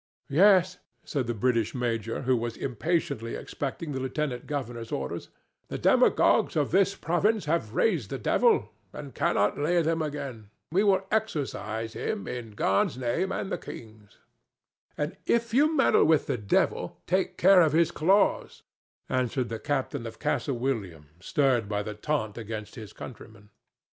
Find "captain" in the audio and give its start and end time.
19.59-20.07